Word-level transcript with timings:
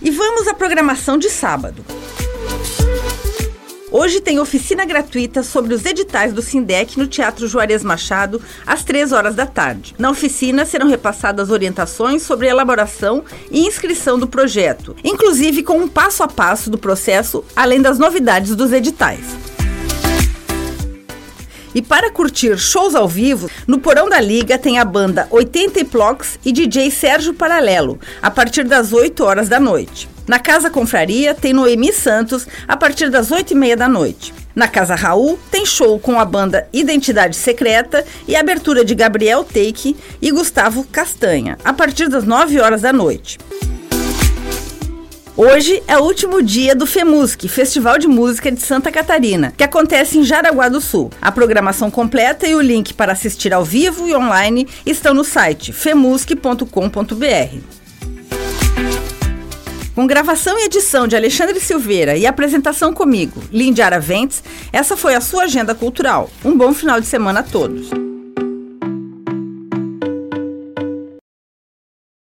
E 0.00 0.10
vamos 0.10 0.46
à 0.46 0.54
programação 0.54 1.18
de 1.18 1.28
sábado. 1.28 1.84
Hoje 3.90 4.20
tem 4.20 4.38
oficina 4.38 4.84
gratuita 4.84 5.42
sobre 5.42 5.74
os 5.74 5.84
editais 5.84 6.32
do 6.32 6.42
Sindec 6.42 6.98
no 6.98 7.06
Teatro 7.06 7.48
Juarez 7.48 7.82
Machado, 7.82 8.40
às 8.66 8.84
3 8.84 9.12
horas 9.12 9.34
da 9.34 9.46
tarde. 9.46 9.94
Na 9.98 10.10
oficina 10.10 10.64
serão 10.64 10.88
repassadas 10.88 11.50
orientações 11.50 12.22
sobre 12.22 12.46
a 12.46 12.50
elaboração 12.50 13.24
e 13.50 13.66
inscrição 13.66 14.18
do 14.18 14.28
projeto, 14.28 14.94
inclusive 15.02 15.62
com 15.62 15.78
um 15.78 15.88
passo 15.88 16.22
a 16.22 16.28
passo 16.28 16.70
do 16.70 16.78
processo, 16.78 17.42
além 17.56 17.80
das 17.80 17.98
novidades 17.98 18.54
dos 18.54 18.72
editais. 18.72 19.47
E 21.74 21.82
para 21.82 22.10
curtir 22.10 22.56
shows 22.58 22.94
ao 22.94 23.08
vivo, 23.08 23.50
no 23.66 23.78
Porão 23.78 24.08
da 24.08 24.20
Liga 24.20 24.58
tem 24.58 24.78
a 24.78 24.84
banda 24.84 25.26
80 25.30 25.84
Plox 25.84 26.38
e 26.44 26.52
DJ 26.52 26.90
Sérgio 26.90 27.34
Paralelo, 27.34 27.98
a 28.22 28.30
partir 28.30 28.64
das 28.64 28.92
8 28.92 29.24
horas 29.24 29.48
da 29.48 29.60
noite. 29.60 30.08
Na 30.26 30.38
Casa 30.38 30.68
Confraria 30.68 31.34
tem 31.34 31.52
Noemi 31.52 31.92
Santos 31.92 32.46
a 32.66 32.76
partir 32.76 33.10
das 33.10 33.30
8 33.30 33.52
e 33.52 33.54
meia 33.54 33.76
da 33.76 33.88
noite. 33.88 34.34
Na 34.54 34.66
Casa 34.66 34.94
Raul 34.94 35.38
tem 35.50 35.64
show 35.64 35.98
com 35.98 36.18
a 36.18 36.24
banda 36.24 36.68
Identidade 36.72 37.36
Secreta 37.36 38.04
e 38.26 38.34
abertura 38.34 38.84
de 38.84 38.94
Gabriel 38.94 39.44
Take 39.44 39.96
e 40.20 40.30
Gustavo 40.30 40.84
Castanha 40.84 41.56
a 41.64 41.72
partir 41.72 42.08
das 42.08 42.24
9 42.24 42.60
horas 42.60 42.82
da 42.82 42.92
noite. 42.92 43.38
Hoje 45.40 45.80
é 45.86 45.96
o 45.96 46.02
último 46.02 46.42
dia 46.42 46.74
do 46.74 46.84
FEMUSC, 46.84 47.46
Festival 47.46 47.96
de 47.96 48.08
Música 48.08 48.50
de 48.50 48.60
Santa 48.60 48.90
Catarina, 48.90 49.54
que 49.56 49.62
acontece 49.62 50.18
em 50.18 50.24
Jaraguá 50.24 50.68
do 50.68 50.80
Sul. 50.80 51.12
A 51.22 51.30
programação 51.30 51.92
completa 51.92 52.44
e 52.48 52.56
o 52.56 52.60
link 52.60 52.92
para 52.92 53.12
assistir 53.12 53.54
ao 53.54 53.64
vivo 53.64 54.08
e 54.08 54.16
online 54.16 54.66
estão 54.84 55.14
no 55.14 55.22
site 55.22 55.72
femusc.com.br. 55.72 56.66
Com 59.94 60.06
gravação 60.08 60.58
e 60.58 60.64
edição 60.64 61.06
de 61.06 61.14
Alexandre 61.14 61.60
Silveira 61.60 62.16
e 62.16 62.26
apresentação 62.26 62.92
comigo, 62.92 63.40
Lindy 63.52 63.80
Araventes, 63.80 64.42
essa 64.72 64.96
foi 64.96 65.14
a 65.14 65.20
sua 65.20 65.44
agenda 65.44 65.72
cultural. 65.72 66.28
Um 66.44 66.58
bom 66.58 66.74
final 66.74 67.00
de 67.00 67.06
semana 67.06 67.40
a 67.40 67.44
todos. 67.44 68.07